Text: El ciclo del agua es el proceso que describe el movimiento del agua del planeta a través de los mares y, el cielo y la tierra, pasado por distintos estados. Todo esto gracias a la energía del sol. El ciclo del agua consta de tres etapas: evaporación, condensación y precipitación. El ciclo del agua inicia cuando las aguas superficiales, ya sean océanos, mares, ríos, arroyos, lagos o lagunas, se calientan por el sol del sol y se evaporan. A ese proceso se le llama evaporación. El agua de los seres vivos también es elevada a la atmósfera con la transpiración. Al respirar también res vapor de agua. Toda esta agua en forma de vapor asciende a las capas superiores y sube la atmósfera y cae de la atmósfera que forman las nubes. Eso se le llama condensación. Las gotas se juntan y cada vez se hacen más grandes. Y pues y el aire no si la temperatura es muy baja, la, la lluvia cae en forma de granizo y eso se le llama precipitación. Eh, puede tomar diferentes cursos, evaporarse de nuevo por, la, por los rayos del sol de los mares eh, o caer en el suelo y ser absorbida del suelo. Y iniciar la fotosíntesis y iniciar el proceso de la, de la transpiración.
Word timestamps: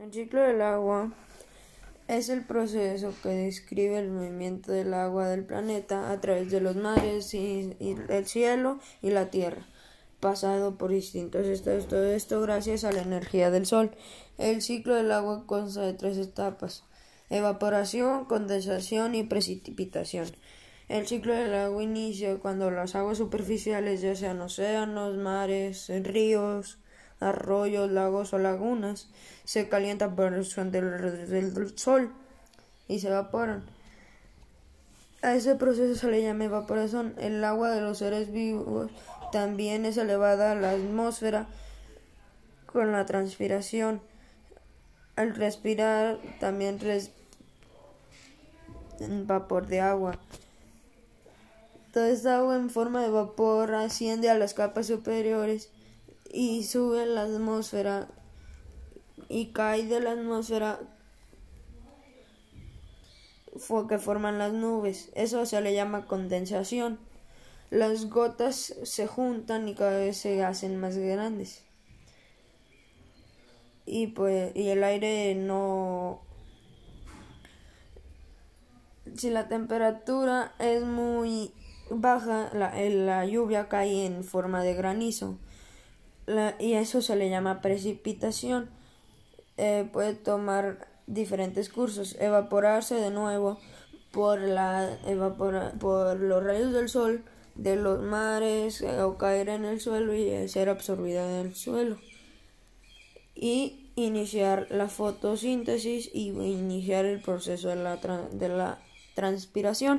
El 0.00 0.14
ciclo 0.14 0.40
del 0.40 0.62
agua 0.62 1.12
es 2.08 2.30
el 2.30 2.42
proceso 2.46 3.12
que 3.22 3.28
describe 3.28 3.98
el 3.98 4.08
movimiento 4.08 4.72
del 4.72 4.94
agua 4.94 5.28
del 5.28 5.44
planeta 5.44 6.10
a 6.10 6.18
través 6.22 6.50
de 6.50 6.62
los 6.62 6.74
mares 6.74 7.34
y, 7.34 7.76
el 8.08 8.26
cielo 8.26 8.78
y 9.02 9.10
la 9.10 9.28
tierra, 9.28 9.66
pasado 10.18 10.78
por 10.78 10.90
distintos 10.90 11.46
estados. 11.46 11.86
Todo 11.86 12.06
esto 12.12 12.40
gracias 12.40 12.84
a 12.84 12.92
la 12.92 13.02
energía 13.02 13.50
del 13.50 13.66
sol. 13.66 13.90
El 14.38 14.62
ciclo 14.62 14.94
del 14.94 15.12
agua 15.12 15.44
consta 15.44 15.82
de 15.82 15.92
tres 15.92 16.16
etapas: 16.16 16.82
evaporación, 17.28 18.24
condensación 18.24 19.14
y 19.14 19.24
precipitación. 19.24 20.28
El 20.88 21.06
ciclo 21.06 21.34
del 21.34 21.54
agua 21.54 21.82
inicia 21.82 22.38
cuando 22.38 22.70
las 22.70 22.94
aguas 22.94 23.18
superficiales, 23.18 24.00
ya 24.00 24.16
sean 24.16 24.40
océanos, 24.40 25.18
mares, 25.18 25.92
ríos, 26.04 26.78
arroyos, 27.20 27.90
lagos 27.90 28.32
o 28.32 28.38
lagunas, 28.38 29.08
se 29.44 29.68
calientan 29.68 30.16
por 30.16 30.32
el 30.32 30.44
sol 30.44 30.72
del 30.72 31.78
sol 31.78 32.12
y 32.88 32.98
se 32.98 33.08
evaporan. 33.08 33.64
A 35.22 35.34
ese 35.34 35.54
proceso 35.54 35.94
se 35.94 36.10
le 36.10 36.22
llama 36.22 36.44
evaporación. 36.44 37.14
El 37.18 37.44
agua 37.44 37.70
de 37.70 37.82
los 37.82 37.98
seres 37.98 38.32
vivos 38.32 38.90
también 39.32 39.84
es 39.84 39.98
elevada 39.98 40.52
a 40.52 40.54
la 40.54 40.70
atmósfera 40.70 41.46
con 42.66 42.90
la 42.92 43.04
transpiración. 43.04 44.00
Al 45.16 45.34
respirar 45.34 46.18
también 46.40 46.80
res 46.80 47.10
vapor 49.26 49.66
de 49.66 49.80
agua. 49.80 50.18
Toda 51.92 52.08
esta 52.08 52.38
agua 52.38 52.56
en 52.56 52.70
forma 52.70 53.02
de 53.02 53.10
vapor 53.10 53.74
asciende 53.74 54.30
a 54.30 54.38
las 54.38 54.54
capas 54.54 54.86
superiores 54.86 55.70
y 56.32 56.62
sube 56.64 57.06
la 57.06 57.22
atmósfera 57.22 58.08
y 59.28 59.46
cae 59.46 59.86
de 59.86 60.00
la 60.00 60.12
atmósfera 60.12 60.80
que 63.88 63.98
forman 63.98 64.38
las 64.38 64.52
nubes. 64.52 65.10
Eso 65.14 65.44
se 65.44 65.60
le 65.60 65.74
llama 65.74 66.06
condensación. 66.06 66.98
Las 67.70 68.08
gotas 68.08 68.74
se 68.82 69.06
juntan 69.06 69.68
y 69.68 69.74
cada 69.74 69.98
vez 69.98 70.16
se 70.16 70.44
hacen 70.44 70.78
más 70.78 70.96
grandes. 70.96 71.64
Y 73.86 74.08
pues 74.08 74.54
y 74.54 74.68
el 74.68 74.84
aire 74.84 75.34
no 75.34 76.20
si 79.16 79.30
la 79.30 79.48
temperatura 79.48 80.54
es 80.60 80.84
muy 80.84 81.52
baja, 81.90 82.50
la, 82.54 82.72
la 82.78 83.26
lluvia 83.26 83.68
cae 83.68 84.06
en 84.06 84.22
forma 84.22 84.62
de 84.62 84.74
granizo 84.74 85.36
y 86.58 86.74
eso 86.74 87.02
se 87.02 87.16
le 87.16 87.30
llama 87.30 87.60
precipitación. 87.60 88.70
Eh, 89.56 89.88
puede 89.92 90.14
tomar 90.14 90.88
diferentes 91.06 91.68
cursos, 91.68 92.16
evaporarse 92.20 92.94
de 92.94 93.10
nuevo 93.10 93.58
por, 94.10 94.40
la, 94.40 94.98
por 95.78 96.18
los 96.18 96.42
rayos 96.42 96.72
del 96.72 96.88
sol 96.88 97.24
de 97.54 97.76
los 97.76 98.00
mares 98.00 98.80
eh, 98.80 99.02
o 99.02 99.18
caer 99.18 99.50
en 99.50 99.64
el 99.64 99.80
suelo 99.80 100.14
y 100.14 100.48
ser 100.48 100.68
absorbida 100.68 101.26
del 101.26 101.54
suelo. 101.54 101.98
Y 103.34 103.90
iniciar 103.96 104.66
la 104.70 104.88
fotosíntesis 104.88 106.10
y 106.12 106.28
iniciar 106.28 107.04
el 107.04 107.20
proceso 107.20 107.68
de 107.68 107.76
la, 107.76 107.96
de 108.32 108.48
la 108.48 108.78
transpiración. 109.14 109.98